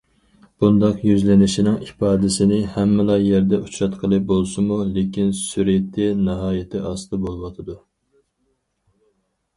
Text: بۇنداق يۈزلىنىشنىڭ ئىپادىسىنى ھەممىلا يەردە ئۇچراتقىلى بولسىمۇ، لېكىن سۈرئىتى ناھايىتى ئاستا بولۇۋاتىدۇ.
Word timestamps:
بۇنداق 0.61 1.01
يۈزلىنىشنىڭ 1.07 1.75
ئىپادىسىنى 1.87 2.57
ھەممىلا 2.77 3.19
يەردە 3.25 3.59
ئۇچراتقىلى 3.67 4.21
بولسىمۇ، 4.33 4.79
لېكىن 4.97 5.31
سۈرئىتى 5.43 6.11
ناھايىتى 6.25 6.85
ئاستا 6.91 7.25
بولۇۋاتىدۇ. 7.27 7.81